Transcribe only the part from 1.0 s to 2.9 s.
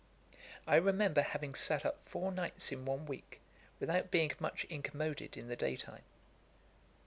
having sat up four nights in